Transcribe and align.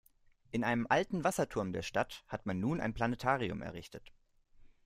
In 0.49 0.63
einem 0.63 0.87
alten 0.89 1.23
Wasserturm 1.23 1.73
der 1.73 1.83
Stadt 1.83 2.23
hat 2.27 2.47
man 2.47 2.59
nun 2.59 2.81
ein 2.81 2.95
Planetarium 2.95 3.61
errichtet. 3.61 4.11